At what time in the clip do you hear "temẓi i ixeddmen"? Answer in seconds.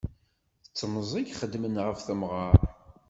0.79-1.75